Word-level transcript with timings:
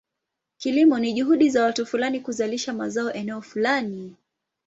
Kilimo 0.57 0.99
ni 0.99 1.13
juhudi 1.13 1.49
za 1.49 1.63
watu 1.63 1.85
fulani 1.85 2.19
kuzalisha 2.19 2.73
mazao 2.73 3.13
eneo 3.13 3.41
fulani. 3.41 4.15